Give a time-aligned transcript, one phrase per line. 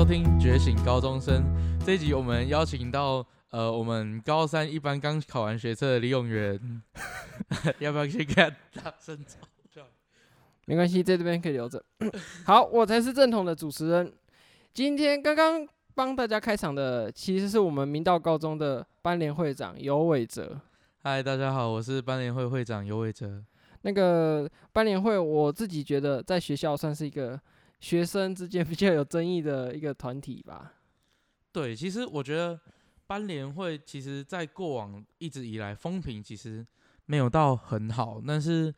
[0.00, 1.44] 收听《觉醒高中生》
[1.84, 6.58] 这一集，我们邀请到呃，我们高三一班刚考完学测的李永元，
[7.80, 9.82] 要不要先看大声吵？
[10.64, 11.84] 没关系，在这边可以留着。
[12.46, 14.10] 好，我才是正统的主持人。
[14.72, 20.58] 今天刚刚帮大家开场的，其实是我们明道高中的班联会长尤伟哲。
[21.02, 23.44] 嗨，大家好，我是班联会会长尤伟哲。
[23.82, 27.38] 那个班联会，我自己觉得在学校算是一个。
[27.80, 30.74] 学生之间比较有争议的一个团体吧。
[31.50, 32.60] 对，其实我觉得
[33.06, 36.64] 班联会其实在过往一直以来风评其实
[37.06, 38.72] 没有到很好，但是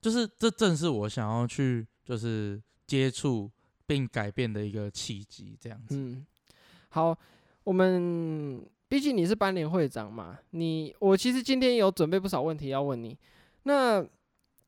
[0.00, 3.50] 就是这正是我想要去就是接触
[3.86, 5.96] 并改变的一个契机，这样子。
[5.96, 6.26] 嗯，
[6.88, 7.16] 好，
[7.64, 13.16] 我们毕竟你是班联会长嘛，你我其实今天有准备不少问题要问你，
[13.62, 14.04] 那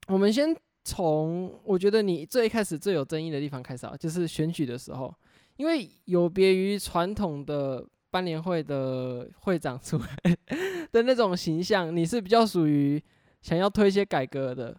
[0.06, 0.56] 我们先。
[0.82, 5.14] 从我觉得你最一开始最有争议的地方开始啊，就是选举的时候，
[5.56, 10.36] 因为有别于传统的班联会的会长出来
[10.90, 13.00] 的那种形象，你是比较属于
[13.42, 14.74] 想要推一些改革的。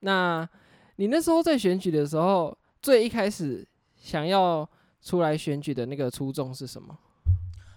[0.00, 0.46] 那
[0.96, 4.68] 你那时候在选举的时候，最一开始想要
[5.00, 6.96] 出来选举的那个初衷是什么？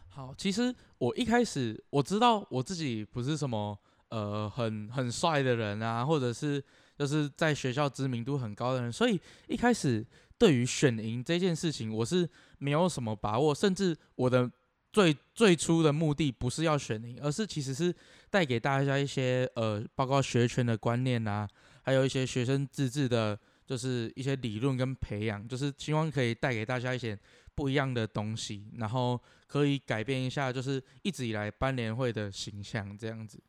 [0.10, 3.76] 好，其实我一开始我知道我自己不是什么
[4.10, 6.62] 呃很很帅的人啊，或者是。
[6.98, 10.04] 就是在学校知名度很高的人，所以一开始
[10.36, 14.50] 对于选赢这件事情，我是没有什么把握，甚至我的
[14.92, 17.94] 最最初的目的不是要选赢，而是其实是
[18.32, 21.48] 带给大家一些呃，包括学权的观念啊，
[21.84, 27.16] 还有一些学生自治的，就是一些理论跟培养，就是希望可以带给大家一些
[27.54, 33.40] 不一样的东西，然后可以改变一下，就是一直以来班联会的形象这样子。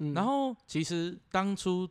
[0.00, 1.88] 嗯，然后其实当初。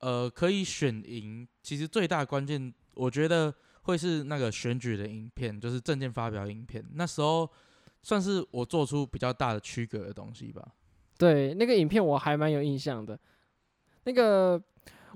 [0.00, 6.84] 呃，可以选赢，其实最大关键，我觉得会是那个选举的影片，就是证件发表影片。
[6.94, 7.48] 那时候
[8.02, 10.62] 算是我做出比较大的区隔的东西吧。
[11.16, 13.18] 对，那个影片我还蛮有印象的。
[14.04, 14.62] 那个，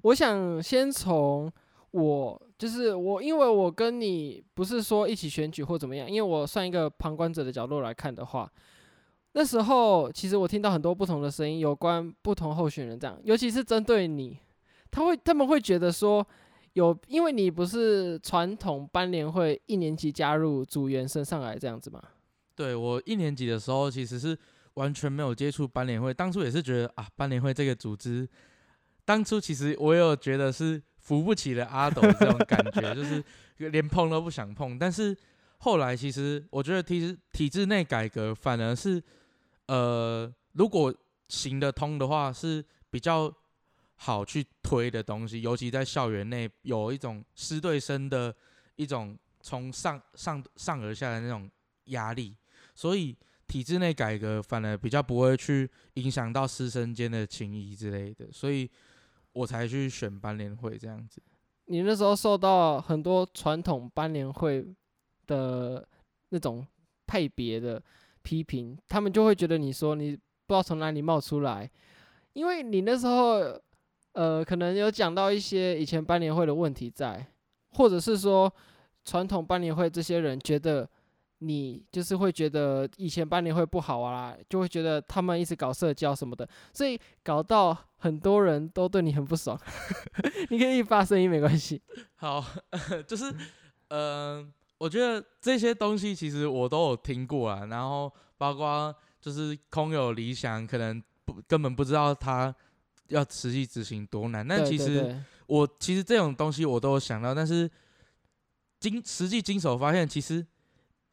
[0.04, 1.52] 我想先从
[1.90, 8.50] 我，就是我，因为我跟你不是说一起选举或怎么样，因为我算一个旁观者的角度来看的话，
[9.32, 14.38] 那时候其实我听到很多不同的声音，有关不同候选人这样，尤其是针对你。
[14.90, 16.26] 他会，他们会觉得说，
[16.72, 22.02] 有，因为你不是传统班联会一年级加入组员升上来这样子吗？
[22.54, 24.36] 对，我一年级的时候其实是
[24.74, 28.28] 完全没有接触班联会，当初也是觉得啊，班联会这个组织，
[29.04, 33.22] 当初其实我有觉得是扶不起的阿斗这种感觉，就是
[33.70, 34.78] 连碰都不想碰。
[34.78, 35.16] 但是
[35.58, 39.02] 后来其实我觉得体制体制内改革反而是，
[39.66, 40.94] 呃，如果
[41.28, 43.32] 行得通的话是比较。
[44.00, 48.32] 好去推的东西，尤其在校园内有一种师对生的
[48.76, 51.50] 一种从上上上而下的那种
[51.86, 52.36] 压力，
[52.76, 53.16] 所以
[53.48, 58.70] 体制内改革反而比较不会去影响到师生间的情谊之类的，所以
[59.32, 61.20] 我才去选班联会这样子。
[61.66, 64.64] 你那时候受到很多传统班联会
[65.26, 65.84] 的
[66.28, 66.64] 那种
[67.04, 67.82] 派别的
[68.22, 70.12] 批评，他们就会觉得你说你
[70.46, 71.68] 不知道从哪里冒出来，
[72.34, 73.60] 因为你那时候。
[74.18, 77.24] 呃，可能有讲到一些以前班联会的问题在，
[77.70, 78.52] 或者是说
[79.04, 80.88] 传统班联会这些人觉得
[81.38, 89.56] 你就是会觉得以前班联会不好啊，就会觉得他们一直搞社交什么的，所以搞到很多人都对你很不爽。
[90.50, 91.80] 你可以发声音没关系。
[92.16, 92.44] 好，
[93.06, 93.32] 就是
[93.88, 94.44] 呃，
[94.78, 102.52] 我觉得这些东西其实我都有听过啊，然后包括就是空有理想，可能不根本不知道他。
[103.08, 104.46] 要实际执行多难？
[104.46, 107.70] 但其实我其实这种东西我都有想到，但是
[108.80, 110.46] 经实际经手发现，其实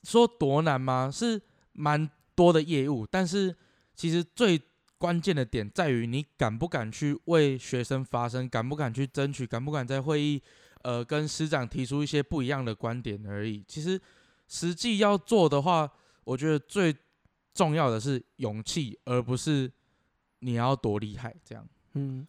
[0.04, 1.10] 说多难吗？
[1.12, 1.42] 是
[1.74, 3.56] 蛮多的业务，但是
[3.94, 4.62] 其实最
[4.98, 10.42] 关键的点在于你敢不敢去为学生发声，敢不敢去争取，敢不敢在会议
[10.84, 13.64] 呃跟师长提出一些不一样的观点而已。
[13.68, 14.00] 其实
[14.48, 15.90] 实际要做的话，
[16.24, 16.96] 我觉得最
[17.54, 19.72] 重要的是勇气，而不是
[20.40, 21.68] 你要多厉害这样。
[21.98, 22.28] 嗯，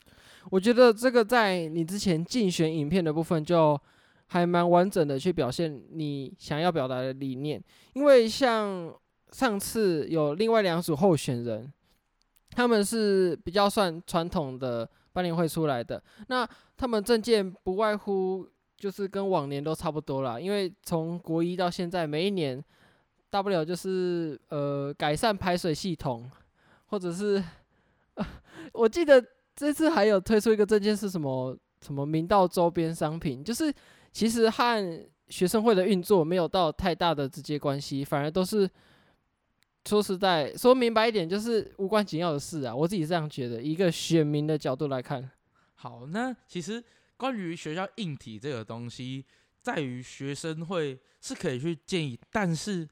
[0.50, 3.76] 我觉得这个在你之前竞选影片的部分就
[4.28, 7.60] 还蛮完整的去表现你想要表达的理念，
[7.92, 8.94] 因为像
[9.32, 11.72] 上次有另外两组候选人，
[12.50, 22.62] 他们是比较算传统的班联会出来的，那他们政见不外乎就是跟往年都差不多啦，因为从国一到现在，每一年
[23.30, 26.30] 大不了就是呃改善排水系统，
[26.86, 27.42] 或者是
[28.14, 28.24] 呃
[28.72, 29.24] 我记得。
[29.56, 31.58] 这次还有推出一个证件是什么？
[31.82, 33.72] 什么明道周边商品，就是
[34.10, 38.68] 其实和学生会的运作没有到太大的直接关系，反而都是
[39.86, 42.74] 说实在说明白一点，就是无关紧要的事啊。
[42.74, 45.30] 我自己这样觉得，一个选民的角度来看。
[45.74, 46.82] 好，那其实
[47.18, 49.24] 关于学校硬体这个东西，
[49.60, 52.88] 在于学生会是可以去建议，但是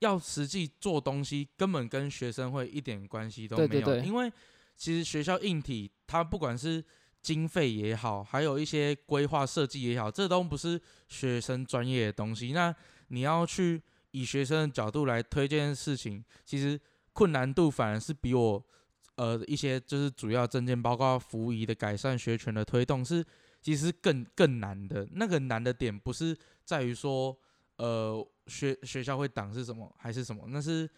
[0.00, 3.68] 要实际做东西，根本跟学生会一点关系都没有。
[3.68, 4.30] 对对对，因为
[4.76, 6.84] 其实学校硬体，它不管是
[7.22, 12.50] 经费也好，还有一些规划设计也好，这都不是学生专业的东西。
[12.50, 12.74] 那
[13.08, 16.80] 你要去以学生的角度来推这件事情，其实
[17.12, 18.64] 困难度反而是比我。
[19.18, 23.24] 呃，一些就是主要证件，包括服仪的改善、学权的推动，是
[23.60, 25.04] 其实更更难的。
[25.10, 27.36] 那个难的点不是在于说，
[27.78, 30.88] 呃，学学校会挡是什么还是什么，那是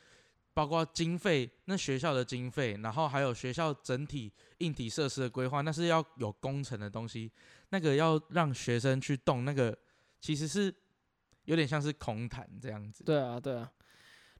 [0.53, 7.31] 包括经费，那学校的经费，然后还有学校整体硬体设施的规划，那是要有工程的东西，
[7.71, 9.77] 那个要让学生去动，那个
[10.21, 10.75] 其实是
[11.45, 13.05] 有点像是空谈这样子。
[13.05, 13.71] 对啊，对啊，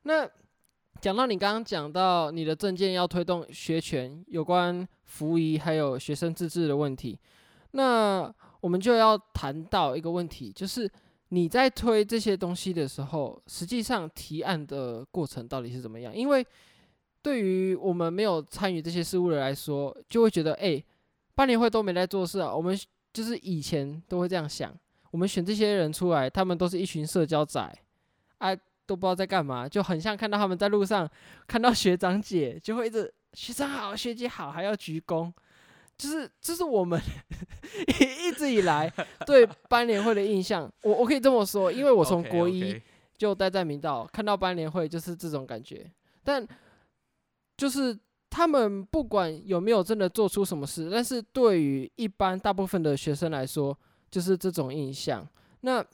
[0.03, 0.29] 那。
[1.01, 7.19] 讲到你刚刚讲到你的证件要推动学权，有关服仪还有学生自治的问题，
[7.71, 8.31] 那
[8.61, 10.91] 我们就要谈到一个问题，就是
[11.31, 16.15] 你在推这些东西的时候，实际上提案的过程到底是怎么样？
[16.15, 16.47] 因为
[17.23, 20.81] 对于我们没有参与这些事务的来说，就会觉得，哎，
[21.35, 22.55] 半年会都没在做事啊。
[22.55, 22.79] 我们
[23.13, 24.73] 就是以前都会这样想，
[25.11, 27.61] 我们选这些人出来，他们都是一群社交仔，
[28.39, 28.57] 啊。
[28.87, 31.09] 都不知道在干嘛，就很像看到他们在路上
[31.47, 35.33] 看到学长姐，就会一直学长好、学姐好，还要鞠躬，
[36.01, 37.01] 就是这是我们
[38.01, 38.91] 一直以来
[39.27, 40.71] 对班联会的印象。
[40.83, 42.81] 我我可以这么说，因为我从国一
[43.19, 45.91] 就待在明道，看到班联会就是这种感觉。
[46.25, 46.47] 但
[47.57, 47.99] 就是
[48.31, 53.77] 他们不管有没有真的做出什么事，但是对于一般大部分的学生来说，
[54.11, 55.29] 就是这种印象。
[55.61, 55.85] 那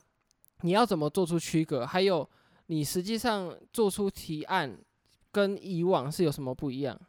[0.60, 1.84] 你要怎么做出区隔？
[1.84, 2.28] 还有。
[2.68, 4.76] 你实际上做出提案，
[5.30, 7.00] 跟以往是有什么不一样？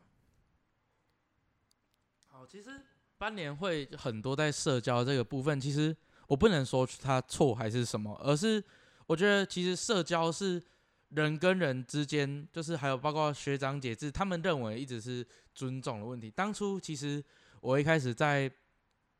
[2.28, 2.80] 好，其实
[3.18, 5.96] 班联会很多在社交这个部分，其实
[6.28, 8.64] 我不能说他错还是什么，而是
[9.06, 10.62] 我觉得其实社交是
[11.10, 16.30] 人跟人之间，就是还有包括学长姐制，他们认为一直是尊重的问题。
[16.30, 17.24] 当初其实
[17.62, 18.50] 我一开始在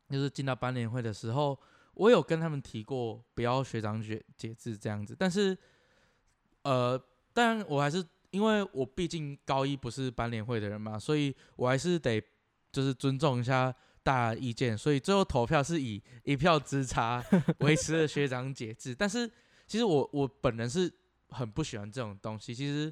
[0.08, 1.58] 就是进到班联会的时候，
[1.94, 5.56] 我有跟他们提过不要学长姐姐制这样子，但是。
[6.62, 7.00] 呃，
[7.32, 12.22] 但我还是因为我毕竟高一不是班联会的人嘛，所以我还是得
[12.70, 13.74] 就是尊重一下
[14.08, 17.22] 大家意见，所以最后投票是以一票之差
[17.58, 18.94] 维持了学长姐制。
[18.94, 19.30] 但是
[19.66, 20.90] 其实我我本人是
[21.28, 22.90] 很不喜欢这种东西，其实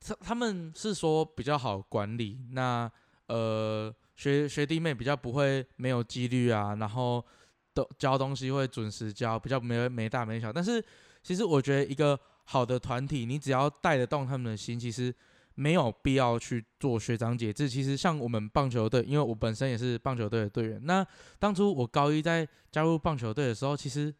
[0.00, 2.90] 他他们是说比较好管理，那
[3.28, 7.24] 呃学学弟妹比较不会没有纪律啊，然后
[7.72, 10.52] 都交东西会准时交，比较没没大没小。
[10.52, 10.84] 但是
[11.22, 12.18] 其实我觉得一个。
[12.44, 15.14] 好的团体，你只要带得动他们的心，其实
[15.54, 17.68] 没有必要去做学长姐制。
[17.68, 20.80] 其实像我们棒球队，因为我本身也是棒球队的队员。
[20.84, 21.06] 那
[21.38, 24.14] 当初我高一在加入棒球队的时候，其实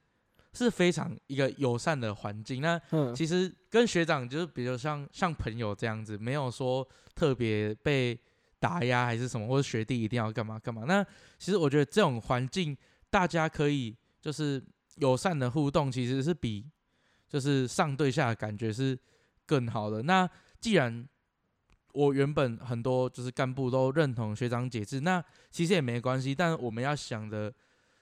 [0.52, 2.60] 是非常一个友善的环境。
[2.60, 2.80] 那
[3.14, 8.18] 其实跟学长就是比如像像朋友这样子，没有说特别被
[8.58, 10.84] 打压还是什么，或者学弟一定要干嘛干嘛。
[10.86, 11.04] 那
[11.38, 12.76] 其实我觉得这种环境，
[13.10, 14.62] 大家可以就是
[14.96, 16.64] 友善的互动，其实是比。
[17.28, 18.98] 就是上对下的感觉是
[19.46, 20.02] 更好的。
[20.02, 20.28] 那
[20.60, 21.08] 既然
[21.92, 26.34] 我原本很多就是干部都认同学长解制，那其实也没关系。
[26.34, 27.52] 但我们要想的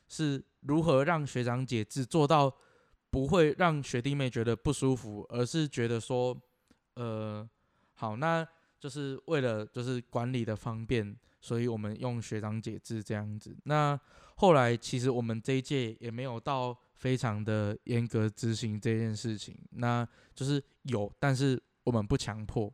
[0.09, 2.53] 是如何让学长解制做到
[3.11, 6.37] 不会让学弟妹觉得不舒服，而是觉得说，
[6.95, 7.49] 呃，
[7.95, 8.47] 好，那
[8.79, 13.57] 就是为了就是管理的方便，所以我们用学长解制这样子。
[13.65, 13.99] 那
[14.37, 16.77] 后来其实我们这一届也没有到。
[17.01, 22.71] 非常的严格执行这件事情，那就是有，但是我们不强迫，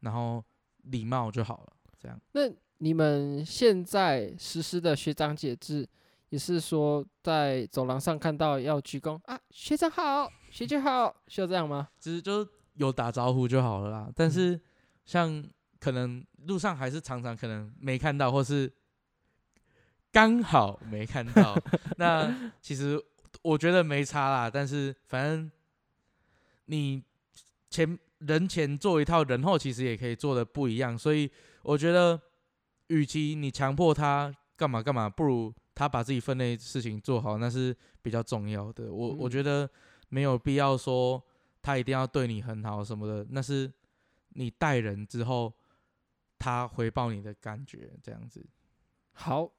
[0.00, 0.44] 然后
[0.84, 2.20] 礼貌就好了，这样。
[2.32, 2.42] 那
[2.78, 5.88] 你们现在实施的学长姐制，
[6.30, 11.88] 也是说在走廊上看到要鞠躬啊，学长好，学姐好，需要这样吗？
[11.98, 14.10] 其实就有打招呼就好了啦。
[14.14, 14.60] 但是
[15.04, 15.44] 像
[15.78, 18.72] 可能路上还是常常可能没看到，或是
[20.10, 21.56] 刚好没看到，
[21.98, 23.02] 那其实。
[23.42, 25.50] 我觉得没差啦，但是反正
[26.66, 27.02] 你
[27.70, 31.30] 前人前做一套，人后其实也可以做的不一样，所以
[31.62, 32.20] 我觉得，
[32.86, 38.92] 与其你强迫他干嘛干嘛，不如他把自己分内事情做好，那是比较重要的。
[38.92, 39.68] 我我觉得
[40.08, 41.22] 没有必要说
[41.60, 43.70] 他一定要对你很好什么的，那是
[44.30, 45.52] 你带人之后
[46.38, 48.44] 他回报你的感觉这样子。
[49.12, 49.50] 好，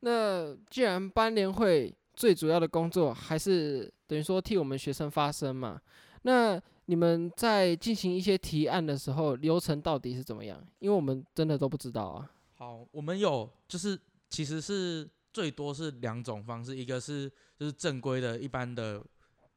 [0.00, 1.92] 那既然班联会。
[2.16, 5.80] 最主要的工作还是等于说替我们学生发声嘛。
[6.22, 10.62] 那你们在进行一些提案的时候，流程到底是怎么样？
[10.78, 12.30] 因为我们真的都不知道啊。
[12.54, 13.98] 好，我们有就是
[14.28, 19.02] 其实是最多是两种方式，一个是就是正规的一般的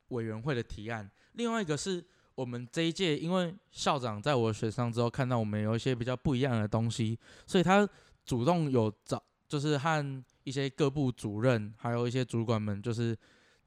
[0.10, 2.04] 委员会的提案，另外一个是
[2.36, 7.88] 我们这一届因为校长在我选上之后看到我们有一些比较不一样的东西，所以他
[8.26, 13.18] 主动有找就是和一些各部主任还有一些主管们就是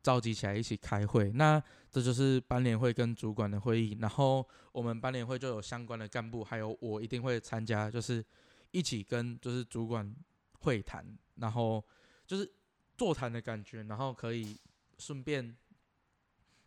[0.02, 8.24] 召集起来一起开会，那这就是班联会跟主管的会议，然后我们班联会就有相关的干部，还有我一定会参加，就是
[8.70, 10.14] 一起跟就是主管
[10.60, 11.04] 会谈，
[11.36, 11.84] 然后
[12.26, 12.50] 就是
[12.96, 14.56] 座谈的感觉，然后可以
[14.98, 15.56] 顺便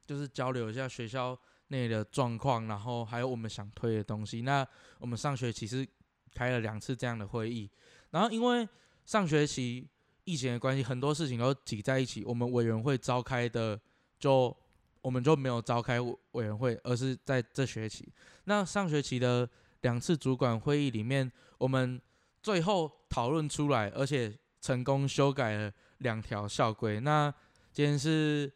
[0.05, 1.37] 就是交流一下学校
[1.69, 4.41] 内的状况，然后还有我们想推的东西。
[4.41, 4.67] 那
[4.99, 5.87] 我们上学期是
[6.33, 7.69] 开了两次这样的会议，
[8.11, 8.67] 然后因为
[9.05, 9.87] 上学期
[10.25, 13.79] 疫情的关系，很多事情都挤在一起，我们委员会召开的
[14.17, 14.55] 就
[15.01, 18.07] 我们就没有召开委员会，而是在这学期。
[18.45, 19.49] 那上学期的
[19.81, 22.01] 两次主管会议里面，我们
[22.41, 27.01] 最后讨论出来，而且成功修改了两条校规。
[27.01, 27.33] 那
[27.73, 28.49] 今天是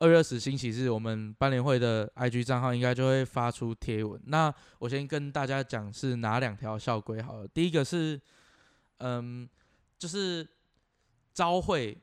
[0.00, 4.20] 二月二十星期日，我们班联会的 IG 账号应该就会发出贴文。
[4.26, 7.46] 那我先跟大家讲是哪两条校规好了。
[7.46, 8.20] 第一个是，
[8.98, 9.48] 嗯，
[9.96, 10.44] 就是。
[11.34, 12.00] 朝会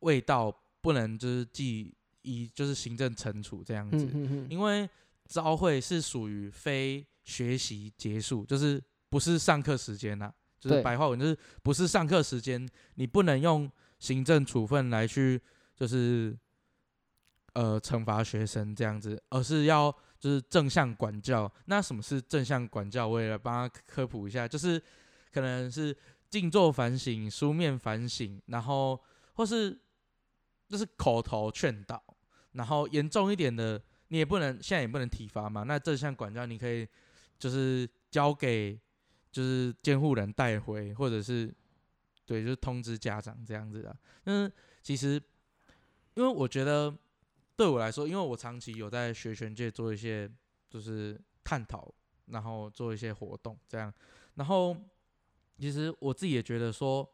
[0.00, 4.88] 味道不能就是记一就是行政惩处这样子，嗯、哼哼因为
[5.26, 15.40] 朝会是属于非学习结束，就是不是上课时间呐，就是白话文就是不是上课时间，你不能用行政处分来去
[15.74, 16.36] 就是
[17.54, 21.50] 呃惩罚学生这样子，而是要就是正向管教。
[21.64, 23.08] 那什么是正向管教？
[23.08, 24.82] 我也来帮他科普一下，就是
[25.32, 25.96] 可能是。
[26.30, 28.98] 静坐反省、书面反省，然后
[29.34, 29.76] 或是
[30.68, 32.00] 就是口头劝导，
[32.52, 35.64] 然后严重一点的，你也不能现在也不能体罚嘛。
[35.64, 36.86] 那这项管教你可以
[37.36, 38.78] 就是交给
[39.32, 41.52] 就是监护人带回，或者是
[42.24, 43.96] 对，就是通知家长这样子的。
[44.26, 44.50] 嗯，
[44.82, 45.20] 其实
[46.14, 46.96] 因为我觉得
[47.56, 50.30] 对我来说，因为我长期有在学拳界做一些
[50.68, 51.92] 就是探讨，
[52.26, 53.92] 然后做一些活动这样，
[54.36, 54.76] 然后。
[55.60, 57.06] 其实我自己也觉得说，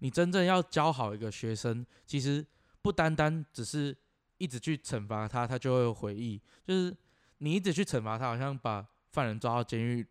[0.00, 2.46] 你真正要教好一个学生，其实
[2.82, 3.96] 不单单只是
[4.36, 6.38] 一直去惩罚他，他就会有回忆。
[6.66, 6.94] 就是
[7.38, 10.06] 你一直去惩罚他，好像把犯人抓到监狱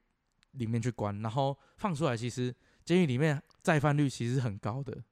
[0.54, 5.04] 里面去关，然后放出来，其实监狱里面再犯率其实很高的。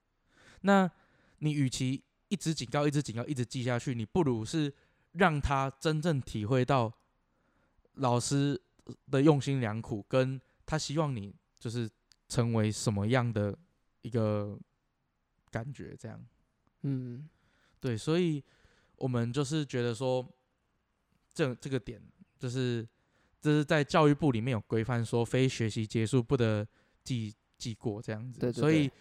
[0.62, 0.90] 那
[1.38, 4.74] 你与其一直警告、一直警告、一直记下去，你不如是
[5.12, 6.92] 让他真正体会到
[7.94, 8.60] 老师
[9.12, 11.88] 的用心良苦，跟他希望你就是。
[12.28, 13.58] 成为什么样的
[14.02, 14.58] 一个
[15.50, 15.96] 感觉？
[15.98, 16.22] 这样，
[16.82, 17.28] 嗯，
[17.80, 18.44] 对，所以
[18.98, 20.28] 我们就是觉得说，
[21.34, 22.02] 这这个点
[22.38, 22.88] 就是，
[23.42, 26.68] 这是在教育部里面有规范说，非学习结束不得
[27.04, 28.40] 记记过这样子。
[28.40, 28.60] 对对对。
[28.60, 28.92] 所以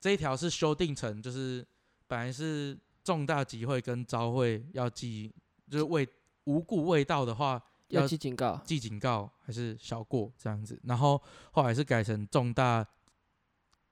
[0.00, 1.66] 这一条是修订成，就是
[2.06, 5.32] 本来是重大集会跟招会要记，
[5.68, 6.08] 就是未
[6.44, 7.62] 无故未到的话。
[7.92, 11.20] 要记警告，记警告还是小过这样子，然后
[11.52, 12.84] 后来是改成重大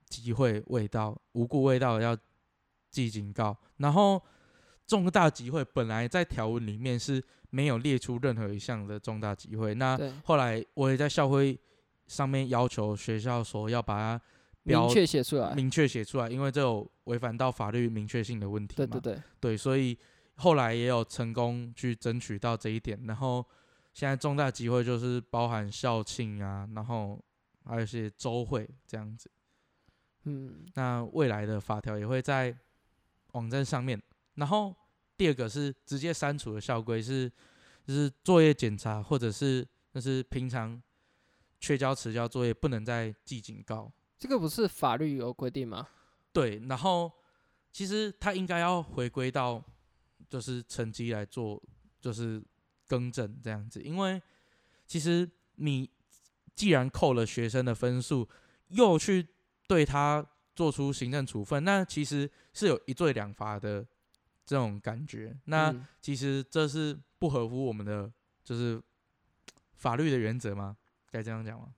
[0.09, 2.16] 集会未到，无故未到要
[2.90, 3.54] 记警告。
[3.76, 4.21] 然后
[4.87, 11.59] 重大集会本来在条文里面是没有列出任何一项的重大集会，那后来我也在校徽
[12.07, 14.23] 上面要求学校说要把它
[14.64, 18.87] 标明确写出来，明确写出来，因为这有违反到法律明确性的问题嘛。
[18.87, 19.97] 对对对，对，所以
[20.37, 23.45] 后来也有成功去争取到这一点，然后。
[23.92, 27.23] 现在重大集会就是包含校庆啊，然后
[27.64, 29.30] 还有一些周会这样子。
[30.25, 32.56] 嗯，那未来的法条也会在
[33.32, 34.00] 网站上面。
[34.35, 34.75] 然后
[35.16, 37.28] 第二个是直接删除的校规是，
[37.85, 40.80] 就是作业检查或者是就是平常
[41.59, 43.92] 缺交迟交作业不能再记警告。
[44.18, 45.88] 这个不是法律有规定吗？
[46.32, 47.11] 对，然后
[47.73, 49.62] 其实他应该要回归到
[50.28, 51.61] 就是成绩来做，
[52.00, 52.40] 就是。
[52.90, 54.20] 更正这样子，因为
[54.85, 55.88] 其实你
[56.56, 58.28] 既然扣了学生的分数，
[58.66, 59.25] 又去
[59.68, 63.87] 对他做出行政处分，那其实是有一罪两罚的
[64.44, 65.38] 这种感觉。
[65.44, 68.11] 那其实这是不合乎我们的
[68.42, 68.82] 就是
[69.76, 70.76] 法律的原则吗？
[71.12, 71.68] 该这样讲吗？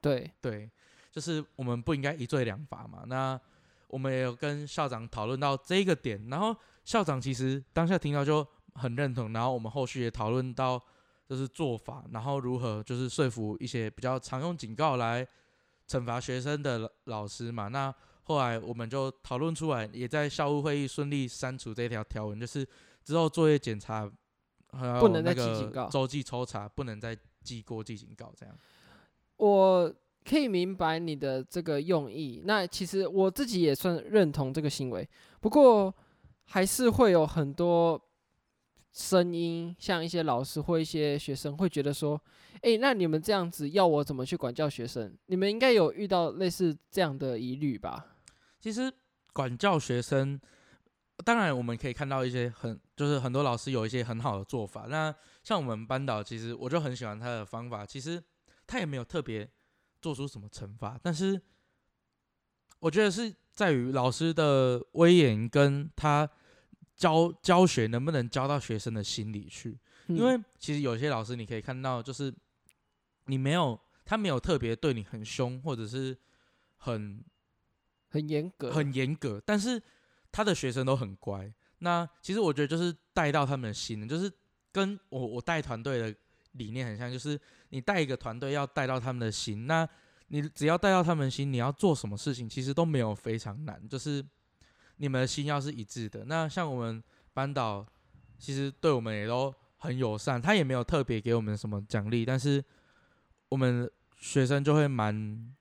[0.00, 0.68] 对对，
[1.12, 3.04] 就是我们不应该一罪两罚嘛。
[3.06, 3.40] 那
[3.86, 8.44] 我们也有跟校长讨论到这个点，然后校长其实当下听到就。
[8.74, 10.80] 很认同，然后我们后续也讨论到，
[11.28, 15.26] 就是做法，然后如何就是说服一些比较常用警告来
[15.88, 17.68] 惩罚学生的老师嘛。
[17.68, 22.66] 那后来我们就讨论出来，也在校务会议顺利删除这条条文，就是
[23.04, 24.10] 之后作业检查
[24.72, 28.54] 还有那个周记抽查不能再记过记警告这样。
[29.36, 29.92] 我
[30.24, 35.08] 可以明白你的这个用意，那其实我自己也算认同这个行为，
[35.40, 35.92] 不过
[36.44, 38.00] 还是会有很多
[38.92, 42.20] 声音，像一些老师或一些学生会觉得说，
[42.62, 45.16] 诶，那你们这样子要我怎么去管教学生？
[45.26, 48.06] 你们应该有遇到类似这样的疑虑吧？
[48.58, 48.92] 其实
[49.32, 50.40] 管教学生，
[51.24, 54.86] 当然我们可以看到一些很，就是很多老师有一些很好的做法。
[54.88, 58.22] 那像我们班导，其实我就很喜欢他的方法，其实。
[58.66, 59.50] 他也没有特别
[60.00, 61.42] 做出什么惩罚，但是
[62.78, 66.30] 我觉得是在于老师的威严跟他
[67.00, 69.78] 教教学能不能教到学生的心里去。
[70.08, 72.30] 因为其实有些老师你可以看到，就是
[73.24, 76.14] 你没有他没有特别对你很凶，或者是
[76.76, 77.24] 很
[78.10, 79.82] 很严格很严格，但是
[80.30, 81.50] 他的学生都很乖。
[81.78, 84.30] 那其实我觉得就是带到他们的心，就是
[84.70, 86.14] 跟我我带团队的。
[86.54, 89.88] 理念很像，就是你带一个团队要带到他们的心，那
[90.26, 94.20] 你只要带到他们心，你要做什么事情其实都没有非常难，就是
[95.00, 96.26] 你们的心要是一致的。
[96.26, 97.02] 那像我们
[97.32, 97.84] 班导，
[98.38, 102.62] 其实对我们也都很友善，他也没有特别给我们什么奖励，但是
[103.48, 105.54] 我们学生就会蛮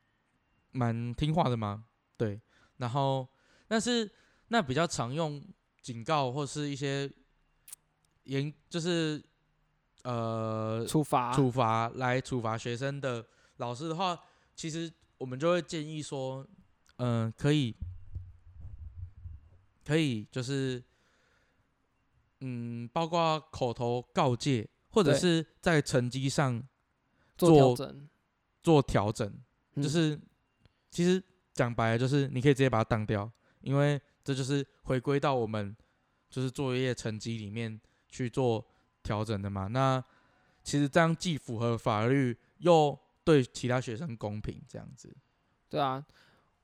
[0.72, 1.86] 蛮听话的嘛，
[2.18, 2.40] 对。
[2.78, 3.28] 然后，
[3.68, 4.12] 但是
[4.50, 5.42] 那比较常用
[5.82, 7.10] 警告或是一些
[8.26, 9.24] 严，就是。
[10.04, 13.24] 呃，处罚处罚来处罚学生的
[13.58, 14.18] 老师的话，
[14.56, 16.48] 其实我们就会建议说，
[16.96, 17.76] 嗯、呃，可以，
[19.86, 20.84] 可以就是，
[22.42, 26.62] 嗯，包括口头告诫，或者是在成绩上
[27.38, 28.10] 做做调整，
[28.64, 29.34] 做调整，
[29.76, 30.22] 就是、嗯、
[30.90, 35.76] 其实讲白了就是你可以直接把它当掉，因为这就是回归到我们
[36.30, 38.66] 就是作业成绩里面去做。
[39.02, 40.04] 调整的嘛，那
[40.62, 45.12] 其实这样既符合法律，又对其他学生公平，这样子。
[45.70, 46.06] 对啊，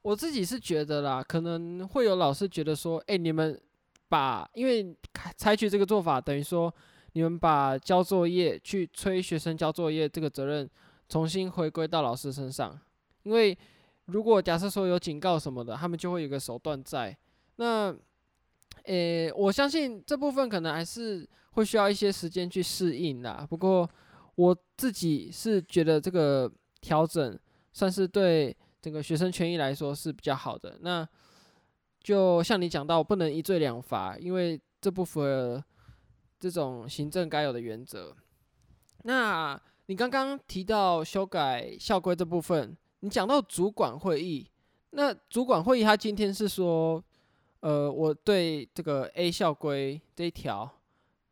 [0.05, 3.59] 我自己是觉得啦，可能会有老师觉得说，哎，你们
[4.07, 4.95] 把因为
[5.35, 6.71] 采取这个做法，等于说
[7.13, 10.69] 你们把交作业去催学生交作业这个责任
[11.09, 12.79] 重新回归到老师身上。
[13.23, 13.57] 因为
[14.05, 17.17] 如果假设说有警告什么的，他们就会有个手段在。
[17.55, 17.91] 那，
[18.83, 21.27] 诶，我相信这部分可能还是。
[21.55, 23.47] 会需要一些时间去适应啦。
[23.49, 23.89] 不过
[24.35, 27.39] 我自己是觉得这个调整
[27.71, 28.53] 算是对
[28.85, 30.77] 整个学生权益来说是比较好的。
[30.81, 31.07] 那
[32.03, 35.63] 就像你讲到，不能一罪两罚，因为这不符合
[36.39, 38.15] 这种行政该有的原则。
[39.05, 44.47] 那你刚刚提到修改校规这部分，你讲到主管会议，
[44.91, 47.03] 那主管会议他今天是说，
[47.61, 50.71] 呃，我对这个 A 校规这一条。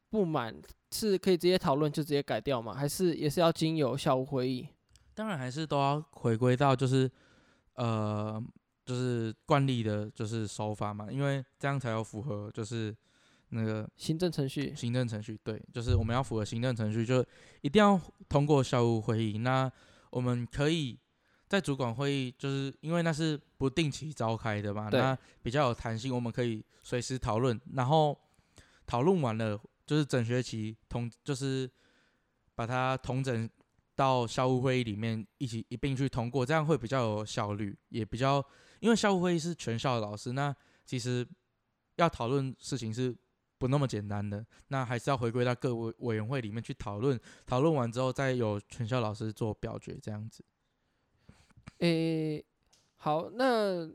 [0.10, 0.56] 不满
[0.92, 2.76] 是可以直接讨论就直接改掉吗？
[2.76, 4.68] 还是也是要经由校务会议？
[5.16, 7.10] 当然还是都要回归到就是
[7.76, 8.44] 呃
[8.86, 12.96] 就是惯例的，就是手法嘛，因为这样才有符合就是
[13.50, 14.74] 那个行政程序。
[14.76, 17.26] 行政程序对，就是我们要符合行政程序，就
[17.62, 19.38] 一定要通过校务会议。
[19.38, 19.72] 那
[20.10, 21.00] 我们可以
[21.48, 28.18] 在主管会议，就是因为那是不定期召开的嘛，那比较有弹性，我们可以随时讨论，然后
[28.86, 29.60] 讨论完了。
[29.86, 31.70] 就是整学期同，就是
[32.56, 33.50] 把它统整
[33.96, 38.44] 到校务会议里面一起一并去通过，这样会比较有效率，也比较，
[38.80, 41.28] 因为校务会议是全校的老师，那其实
[41.96, 43.16] 要讨论事情是
[43.58, 50.44] 不那么简单的，那还是要回归到各委委员会里面去讨论，讨论完之后再由全校老师做表决，这样子。
[51.80, 52.44] 诶、
[52.98, 53.86] 好，那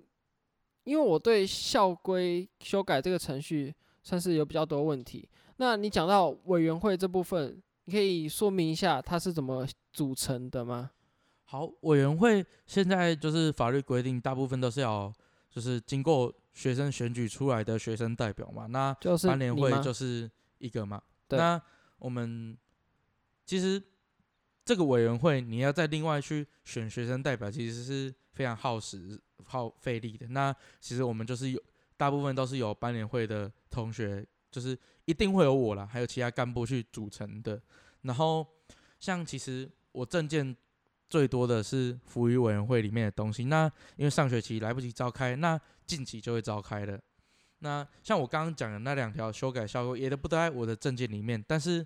[0.85, 5.29] 因为我对校规修改这个程序算是有比较多问题。
[5.57, 10.91] 那你讲到委员会这部分，你可以说明一下它是怎么组成的吗？
[11.45, 15.11] 好，委员会现在就是法律规定，大部分都是要
[15.49, 18.67] 就是经过学生选举出来的学生代表嘛。
[18.67, 18.95] 那
[19.27, 21.01] 班联会就是一个嘛。
[21.31, 21.59] 那
[21.99, 22.55] 我们
[23.47, 23.83] 其实
[24.67, 30.29] 这个委员会你要再另外去选学生代表，其实是非常耗时耗费力的。
[30.29, 31.63] 那其实我们就是有
[31.97, 34.27] 大部分都是有班联会的同学。
[34.51, 34.77] 就是
[35.09, 37.59] 一定会有我啦，还有其他干部去组成的。
[38.03, 38.47] 然后，
[39.01, 40.55] 像其实我证件
[41.09, 43.47] 最多的是扶余委员会里面的东西。
[43.47, 43.65] 那
[43.97, 47.01] 因为上学期来不及召开，那近期就会召开了。
[47.61, 51.43] 那像我刚刚讲的那两条修改效果，也都不在我的证件里面。
[51.49, 51.85] 但是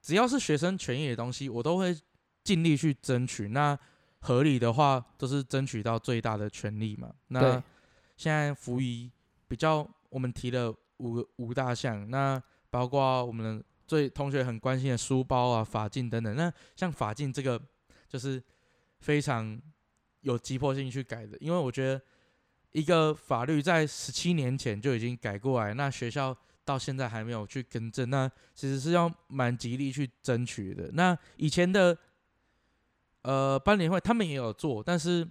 [0.00, 1.94] 只要是学生权益的东西，我都会
[2.42, 3.48] 尽力去争取。
[3.48, 3.78] 那
[4.20, 7.14] 合理的话，都是争取到最大的权利嘛。
[7.28, 7.62] 那
[8.16, 9.12] 现在服仪
[9.46, 16.34] 比较，我们提了五个五大项，那包括我们最同学很关心的书包啊、法镜等等。
[16.34, 17.60] 那像法镜这个，
[18.08, 18.42] 就是
[19.00, 19.60] 非常
[20.22, 22.00] 有急迫性去改的，因为我觉得
[22.72, 30.90] 一个法律在十七年前就已经改过来，那学校到现在还没有去更正，那其实是要蛮极力去争取的。
[30.92, 31.96] 那以前的
[33.22, 35.26] 呃班联会他们也有做，但是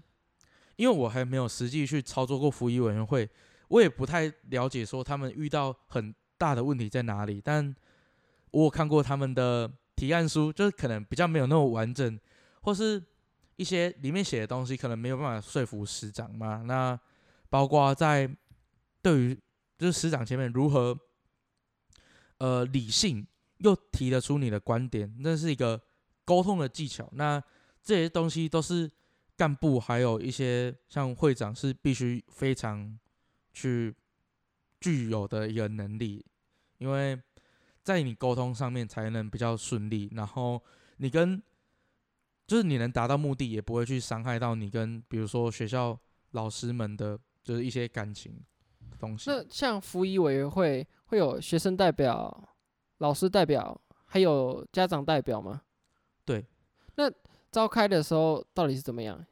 [0.77, 3.29] 因为我还没有实际去操作过服仪委员会，
[3.67, 7.41] 我也不太了解说他们遇到很大的问题在哪里。
[7.43, 7.75] 但
[8.51, 12.19] 我有看过他们的提案书，就是可能比较没有那么完整，
[12.61, 13.03] 或是
[13.55, 16.63] 一些里面写的东西可能没有办法说服师长嘛。
[16.65, 16.99] 那
[17.49, 18.29] 包括在
[19.01, 19.39] 对于
[19.77, 20.97] 就是师长前面如何。
[22.37, 23.25] 呃，理性
[23.59, 25.81] 又提得出你的观点，那是一个
[26.25, 27.09] 沟通的技巧。
[27.13, 27.41] 那
[27.81, 28.91] 这些东西都是
[29.37, 32.99] 干部还有一些像会长是必须非常
[33.55, 33.95] 去
[34.79, 36.23] 具有的一个能力，
[36.77, 37.19] 因为
[37.81, 40.11] 在你沟通上面才能比较顺利。
[40.13, 40.61] 然后
[40.97, 41.41] 你跟
[42.45, 45.97] 就是你能达到目的，也不会去伤害到你跟比如说学校
[46.31, 48.39] 老师们的，就是一些感情
[48.99, 49.31] 东西。
[49.31, 50.85] 那像服仪委员会。
[51.09, 52.49] 会有学生代表、
[52.97, 55.61] 老师代表，还有家长代表吗？
[56.25, 56.43] 对。
[56.95, 57.03] 那
[57.51, 59.23] 召开的时候到底是怎么样？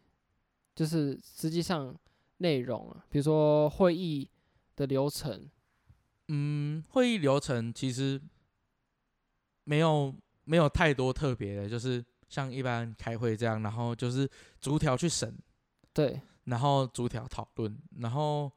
[0.76, 1.94] 就是实际上
[2.44, 4.30] 内容啊，比如说会议
[4.76, 5.50] 的流程。
[6.28, 8.22] 嗯，会议流程其实
[9.64, 14.30] 没有没有太多特别的，就是像一般开会这样，然后就是
[14.62, 15.36] 逐条去审，
[15.92, 18.52] 对，然后逐条讨论，然后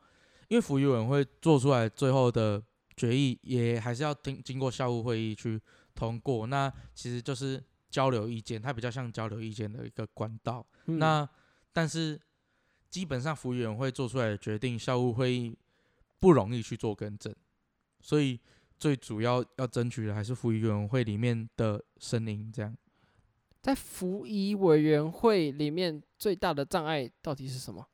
[0.49, 2.63] 因为服仪委员会做出来最后的。
[2.99, 5.61] 决议也还是要经经过校务会议去
[5.95, 10.67] 通过，那其实就是交流意见，它比较像交流意见的一个管道。
[10.87, 11.29] 嗯、那
[11.75, 12.19] 但是
[12.97, 15.55] 基本上服务员会做出来的决定，校务会议
[16.19, 17.31] 不容易去做更正，
[18.01, 18.41] 所以
[18.79, 22.51] 最主要要争取的还是服务员会里面的声音。
[22.51, 22.75] 这样，
[23.61, 27.87] 在服仪委员会里面最大的障碍到底是什么？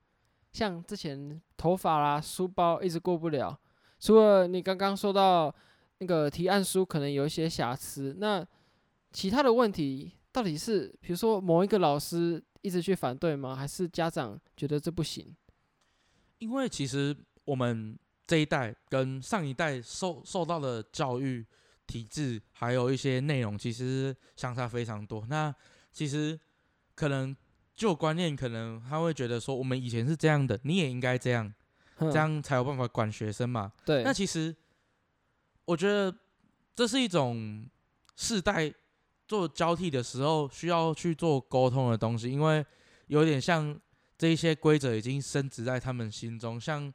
[0.53, 3.59] 像之前头发啦、书包一直过不了。
[3.99, 5.53] 除了你刚刚说到
[5.99, 8.47] 那个提案书可能有一些瑕疵，那
[9.11, 13.55] 其他的问题到底是，比如说某一个老师一直去反对吗？
[13.55, 15.37] 还是家长觉得这不行？
[16.39, 21.47] 因为其实我们这一代跟上一代受受到的教育
[21.87, 25.27] 体制，还有一些内容，其实相差非常多。
[25.29, 25.55] 那
[25.93, 26.39] 其实
[26.95, 27.37] 可能
[27.75, 31.53] 旧观念，可能他会觉得说，我们以前是这样的，你也应该这样。
[31.99, 33.71] 这样才有办法管学生嘛？
[33.85, 34.03] 对。
[34.03, 34.53] 那其实
[35.65, 36.13] 我觉得
[36.75, 37.65] 这是一种
[38.17, 38.73] 世代
[39.33, 42.63] 做交替的时候需要去做沟通的东西，因为
[43.07, 43.75] 有点像
[44.19, 46.61] 这一些规则已经深植在他们心中。
[46.61, 46.93] 像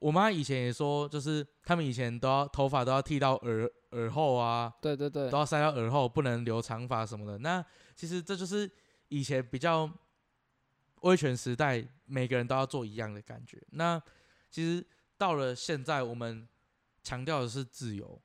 [0.00, 7.38] 我妈以前也说，就是他们以前都要头发都要剃到耳耳后啊，对对对，都要塞到耳后，不能留长发什么的。
[7.38, 8.68] 那其实这就是
[9.06, 9.88] 以前比较
[11.02, 13.62] 威权时代，每个人都要做一样的感觉。
[13.70, 14.02] 那
[14.50, 14.84] 其实
[15.16, 16.48] 到了现在，我们
[17.04, 18.20] 强调的是自由，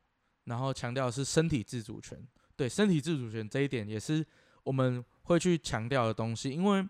[0.45, 2.27] 然后强调的是身体自主权。
[2.57, 4.25] 对，身体自主权这一点也是
[4.63, 6.49] 我们会去强调的东西。
[6.49, 6.85] 因为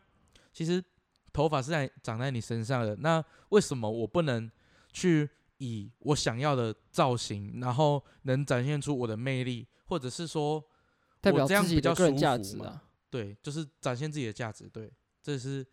[0.52, 0.84] 其实
[1.32, 4.50] 头发是在长在你身上的，那为什么我不能
[4.92, 10.56] 去以我想要的造型，然后能展现出我的魅力，或者是说
[11.24, 12.82] 我这样比较舒服嘛？
[13.12, 14.68] 对，就是展现自己的价值。
[14.70, 15.64] 对，这是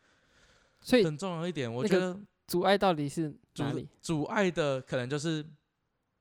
[0.81, 1.73] 很重要一点。
[1.73, 2.21] 我觉得。
[2.47, 3.89] 阻碍到底是哪里？
[4.03, 5.43] 阻碍的可能就是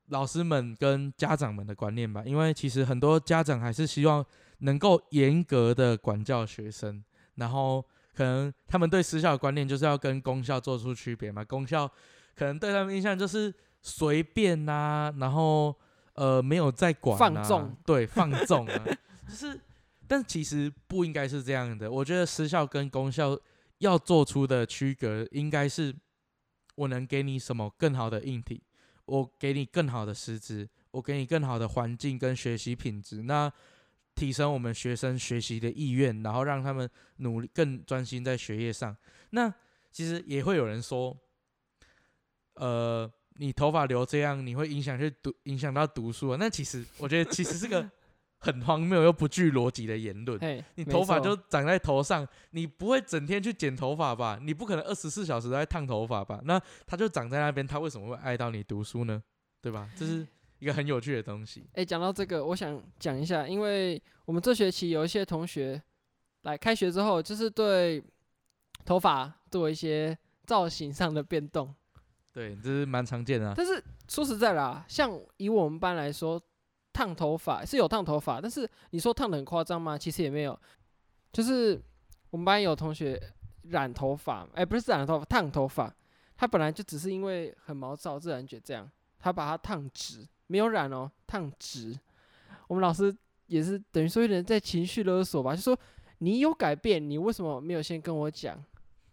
[0.07, 4.25] 老师们跟家长们的观念吧，因为其实很多家长还是希望
[4.59, 7.03] 能够严格的管教学生，
[7.35, 11.43] 然后可能他们对私校的观念就是要跟公校做出区别嘛。
[11.43, 11.87] 公校
[12.35, 15.75] 可能对他们印象就是随便啊，然后
[16.13, 18.85] 呃没有在管啊，放纵，对，放纵啊，
[19.27, 19.59] 就是，
[20.07, 21.91] 但其实不应该是这样的。
[21.91, 23.37] 我觉得私校跟公校
[23.79, 25.95] 要做出的区隔应该是。
[26.75, 28.59] 我能给你什么更好的硬体？
[29.05, 33.51] 我给你更好的师资，我给你更好的环境跟学习品质，那
[34.15, 38.95] 提升我们学生学习的意愿，然后让他们努力更专心在学业上。
[39.31, 39.53] 那
[39.91, 41.17] 其实也会有人说，
[42.55, 46.37] 呃，你头发留这样，你会影响去读，影响到读书啊。
[46.39, 47.89] 那其实我觉得其实这个。
[48.43, 50.37] 很荒谬又不具逻辑的言论。
[50.75, 54.37] 你头发就长在头上，你不会整天去剪头发吧？
[54.41, 56.41] 你不可能二十四小时都在烫头发吧？
[56.43, 59.23] 那它就长在那边，它为什么会爱到你读书呢？
[59.61, 59.89] 对吧？
[59.95, 60.27] 这是
[60.59, 61.61] 一个很有趣的东西。
[61.69, 65.81] 哎、欸，讲到这个，我想讲一下，因为我们这学期有一些同学
[66.41, 68.03] 来开学之后，就是对
[68.83, 71.73] 头发做一些造型上的变动。
[72.33, 73.53] 对，这是蛮常见的啊。
[73.55, 76.41] 但是说实在啦，像以我们班来说，
[76.93, 79.97] 烫头发是有烫头发，但是你说烫的很夸张吗？
[79.97, 80.57] 其实也没有。
[81.31, 81.81] 就是
[82.29, 83.19] 我们班有同学
[83.63, 85.93] 染头发，哎，不是染头发，烫头发。
[86.37, 91.97] 他本来就只是因为很毛躁，自然觉这样，他把它烫直，没有染哦，烫直。
[92.67, 93.15] 我们老师
[93.47, 95.77] 也是等于说有点在情绪勒索吧，就说
[96.19, 98.61] 你有改变，你为什么没有先跟我讲？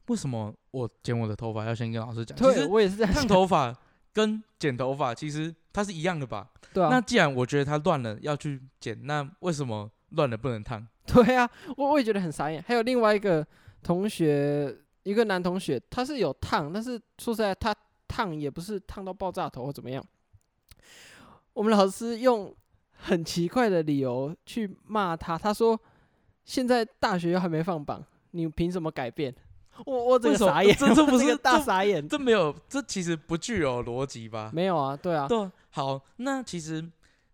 [0.06, 2.36] 为什么我剪我的头发要先跟老师讲？
[2.36, 3.12] 对，我也是这样。
[3.12, 3.76] 烫头发
[4.12, 6.48] 跟剪头发其实它是一样的吧？
[6.72, 6.88] 对啊。
[6.90, 10.86] 那既然我觉得它乱了要去剪，那为什么乱了不能烫？
[11.06, 12.62] 对啊，我我也觉得很傻眼。
[12.66, 13.46] 还有另外一个
[13.82, 17.74] 同学，一个男同学，他是有烫，但是说实在，他
[18.06, 20.04] 烫也不是烫到爆炸头或怎么样。
[21.52, 22.54] 我们老师用
[22.92, 25.78] 很奇怪的理由去骂他，他说
[26.44, 29.34] ：“现在大学又还没放榜，你凭什么改变？”
[29.86, 34.50] 我我这个傻眼，这这不是大傻眼，这，这没有，这其实不具有逻辑吧？
[34.52, 36.84] 没有啊，对啊，对，好，那其实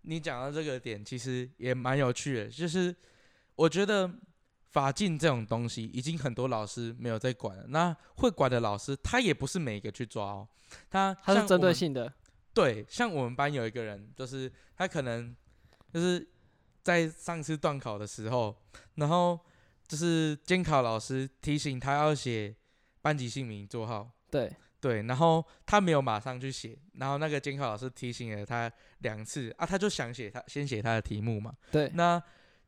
[0.02, 2.94] 你讲到这个点，其实也蛮有趣的，就是
[3.54, 4.10] 我觉得
[4.70, 7.64] 法禁这种东西，已经很多老师没有在管了。
[7.68, 10.48] 那会管的老师，他也不是每一个去抓哦，
[10.90, 12.12] 他他是针对性的。
[12.54, 15.34] 对，像我们班有一个人，就是他可能
[15.92, 16.26] 就是
[16.82, 18.56] 在上次段考的时候，
[18.94, 19.38] 然后。
[19.86, 22.54] 就是监考老师提醒他要写
[23.00, 24.10] 班级姓名、座号。
[24.30, 31.54] 对对，然后他没有马上去写，然后那个监考老师提醒了他两次啊，他就想写他先写他的题目嘛。
[31.70, 31.90] 对。
[31.94, 32.20] 那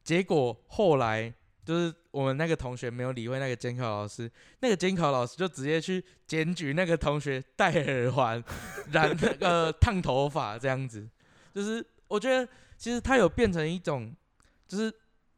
[0.02, 1.32] 结果后来
[1.64, 8.42] 就是我们那个同学没有理会那个监考老师，那个监考老师就直接去检举那个同学戴耳环、
[8.92, 11.08] 染那个烫头发这样子。
[11.52, 14.14] 就是我觉得其实他有变成一种
[14.68, 14.92] 就是。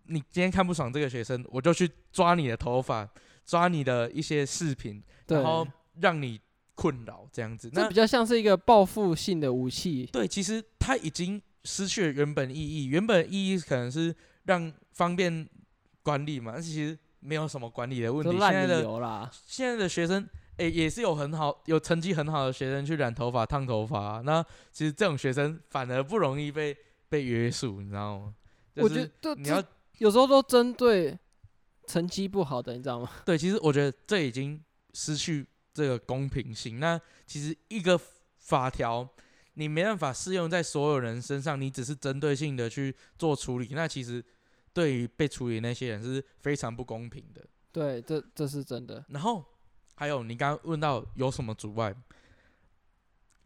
[0.06, 3.08] 你今天看不爽这个学生，我就去抓你的头发，
[3.44, 5.66] 抓你的一些饰品，然后
[6.00, 6.40] 让你
[6.74, 7.70] 困扰这样子。
[7.72, 10.08] 那比较像是一个报复性的武器。
[10.12, 12.84] 对，其实它已经失去了原本意义。
[12.86, 15.48] 原本意义可能是让方便
[16.02, 18.32] 管理嘛，但其实没有什么管理的问题。
[18.32, 24.22] 现在的现在的学生，诶、欸，也是有很好、有成绩很好的学生去染头发、烫头发、啊。
[24.24, 26.76] 那其实这种学生反而不容易被
[27.08, 28.34] 被约束，你知道吗？
[28.74, 29.62] 就是、我觉得你要。
[30.00, 31.16] 有时候都针对
[31.86, 33.10] 成绩不好的，你知道吗？
[33.22, 34.58] 对，其实我觉得这已经
[34.94, 36.80] 失去这个公平性。
[36.80, 38.00] 那其实一个
[38.38, 39.06] 法条，
[39.54, 44.24] 你没办法适用在所有人身上，你只是针对性的去做处理，那其实
[44.72, 47.44] 对于被处理那些人是非常不公平的。
[47.70, 49.04] 对，这这是真的。
[49.10, 49.44] 然后
[49.96, 51.94] 还有你刚刚问到有什么阻碍，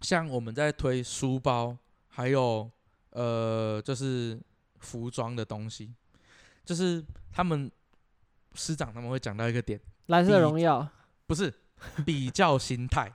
[0.02, 2.70] 像我们在推书包，还有
[3.10, 4.40] 呃，就是
[4.78, 5.92] 服装的东西。
[6.64, 7.70] 就是他们
[8.55, 10.88] 师长他们会讲到一个点，蓝色荣耀
[11.27, 11.53] 不是
[12.07, 13.12] 比较心态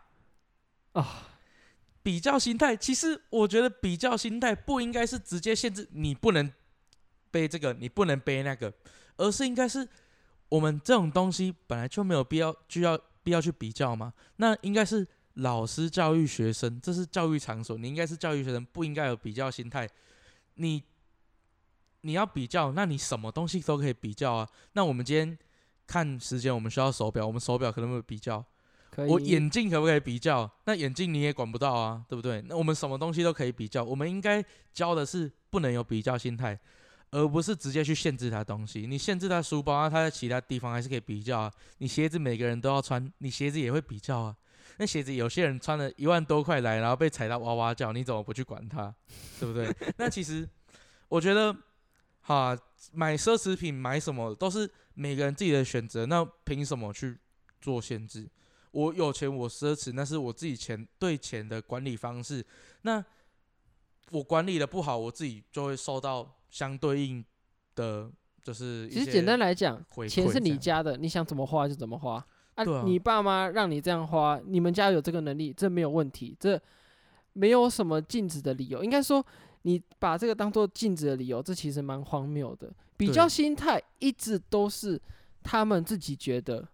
[0.92, 1.30] 啊，
[2.04, 2.76] 比较心态。
[2.76, 6.52] 其实我觉得比较心态不应该是直接限制你不能
[7.32, 8.72] 背这个，你不能背那个，
[9.18, 9.88] 而是应该是
[10.50, 14.14] 我们这种东西本来就没有必要，就要必要去比较嘛。
[14.36, 19.90] 那应该是老师教育学生，这是教育场所，你应该是教育学生，不应该有比较心态。
[20.56, 20.84] 你。
[22.02, 24.48] 你要比较，那你什么东西都可以比较啊。
[24.74, 25.38] 那我们今天
[25.86, 28.44] 看时间，我们需要手表，我们手表可能会比较。
[29.08, 30.50] 我眼镜可不可以比较？
[30.66, 32.42] 那眼镜你也管不到啊，对不对？
[32.50, 33.82] 那我们什么东西都可以比较。
[33.82, 36.60] 我们应该教的是不能有比较心态，
[37.12, 38.88] 而不是直接去限制他东西。
[38.88, 41.52] 你限制他书包啊，他在其他地方还是可以比较啊。
[41.78, 44.36] 你鞋子每个人都要穿，你鞋子也会比较啊。
[44.78, 48.94] 那鞋子有些人穿了一万多块来，然后被踩到哇哇叫，你怎么不去管他？
[49.40, 49.74] 对不对？
[49.98, 50.48] 那其实
[51.08, 51.56] 我觉得。
[52.30, 52.56] 啊，
[52.94, 57.18] 买奢侈品买什么都是每个人自己的选择，那凭什么去
[57.60, 58.30] 做限制？
[58.70, 62.46] 我有钱我奢侈，那是我自己钱对钱的管理方式。
[62.84, 63.04] 那
[64.12, 67.26] 我管理的不好，我自己就会受到相对应
[67.74, 68.12] 的，
[68.44, 72.64] 就是其实简单来讲，钱是你家的，你想怎么花就怎么花啊。
[72.64, 76.62] 啊，你爸妈让你这样花，你们家有这个能力，这没有问题，这
[77.34, 78.84] 没有什么禁止的理由。
[78.84, 79.26] 应该说。
[79.64, 82.72] 你把这个当做禁止的理由，这其实蛮荒谬的。
[82.96, 85.02] 比较心态一直都是
[85.44, 86.68] 他们自己觉得，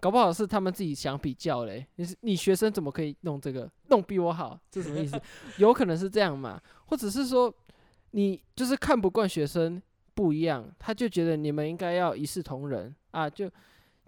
[0.00, 1.86] 搞不好是他们自己想比较嘞。
[1.96, 4.58] 你是你学生怎么可以弄这个，弄比我好？
[4.70, 5.20] 这什么意思？
[5.58, 6.60] 有可能是这样嘛？
[6.86, 7.52] 或者是说
[8.12, 9.80] 你就是看不惯学生
[10.14, 13.28] 不一样，他就觉得你们应该要一视同仁啊？
[13.30, 13.50] 就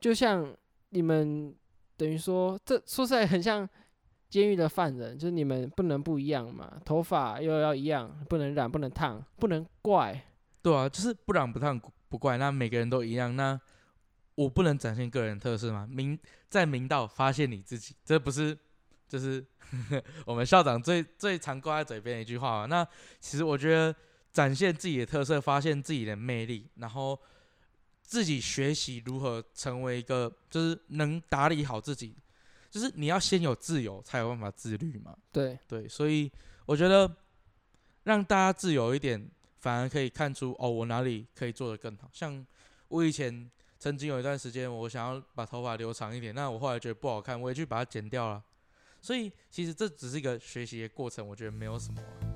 [0.00, 0.52] 就像
[0.90, 1.54] 你们
[1.96, 3.68] 等于说，这说实在很像。
[4.34, 10.20] 监狱的犯人，就是你们不能不一样嘛，头发又要一样，不能染，不能烫，不能怪。
[10.60, 13.56] 对啊，就是不染不烫不怪，那每个人都一样，那
[14.34, 15.86] 我不能展现个人特色吗？
[15.88, 16.18] 明
[16.48, 18.58] 在明道发现你自己，这不是，
[19.08, 22.66] 就是呵 呵我们校长最最常挂在嘴边的一句话嘛。
[22.66, 22.84] 那
[23.20, 23.94] 其实我觉得
[24.32, 27.16] 展现自己的特色，发现自己的魅力，然后
[28.02, 32.16] 自己学习如何成为一个，就是能打理好自己，
[32.74, 35.16] 就是你要先有自由，才有办法自律嘛。
[35.30, 36.28] 对对，所以
[36.66, 37.08] 我觉得
[38.02, 42.10] 让大家自由一点，反而可以看出哦，我哪里可以做得更好。
[42.12, 42.44] 像
[42.88, 43.48] 我以前。
[43.76, 48.42] 曾经有一段时间，我想要把头发留长一点，那我后来觉得不好看，我也去把它剪掉了。
[49.02, 52.33] 所以其实这只是一个学习的过程，我觉得没有什么啊。